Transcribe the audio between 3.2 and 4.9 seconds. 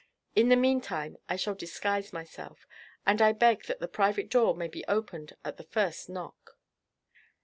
I beg that the private door may be